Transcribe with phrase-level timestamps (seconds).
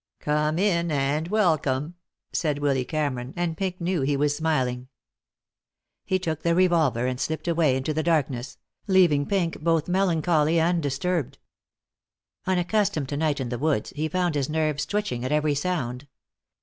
[0.19, 1.93] "Come in and welcome,"
[2.33, 4.87] said Willy Cameron, and Pink knew he was smiling.
[6.05, 10.81] He took the revolver and slipped away into the darkness, leaving Pink both melancholy and
[10.81, 11.37] disturbed.
[12.47, 16.07] Unaccustomed to night in the woods, he found his nerves twitching at every sound.